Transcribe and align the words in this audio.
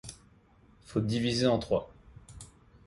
Faut 0.83 0.99
diviser 0.99 1.45
en 1.45 1.59
trois… 1.59 1.93